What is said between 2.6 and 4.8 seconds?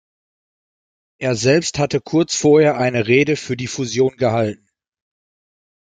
eine Rede für die Fusion gehalten.